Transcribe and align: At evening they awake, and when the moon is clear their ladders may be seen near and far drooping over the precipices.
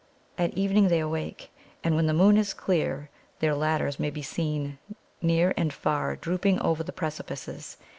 At 0.35 0.55
evening 0.55 0.87
they 0.87 0.99
awake, 0.99 1.51
and 1.83 1.95
when 1.95 2.07
the 2.07 2.11
moon 2.15 2.35
is 2.35 2.55
clear 2.55 3.11
their 3.37 3.53
ladders 3.53 3.99
may 3.99 4.09
be 4.09 4.23
seen 4.23 4.79
near 5.21 5.53
and 5.55 5.71
far 5.71 6.15
drooping 6.15 6.59
over 6.59 6.81
the 6.81 6.91
precipices. 6.91 7.77